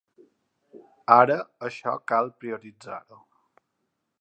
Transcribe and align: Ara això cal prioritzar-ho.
Ara 1.15 1.35
això 1.69 1.93
cal 2.13 2.33
prioritzar-ho. 2.45 3.21